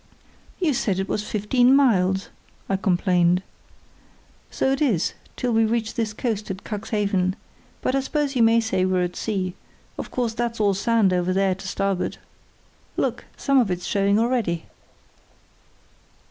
[0.59, 2.29] "You said it was fifteen miles,"
[2.67, 3.43] I complained.
[4.49, 7.35] "So it is, till we reach this coast at Cuxhaven;
[7.83, 9.53] but I suppose you may say we're at sea;
[9.99, 12.17] of course that's all sand over there to starboard.
[12.97, 13.25] Look!
[13.37, 14.65] some of it's showing already."